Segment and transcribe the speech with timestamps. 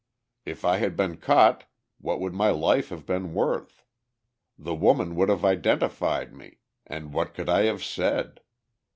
[0.47, 1.65] If I had been caught
[1.99, 3.85] what would my life have been worth?
[4.57, 8.39] The woman would have identified me and what could I have said?